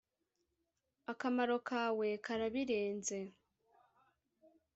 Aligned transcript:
Akamaro 1.11 1.57
kawe 1.69 1.87
karabirenze 2.25 3.19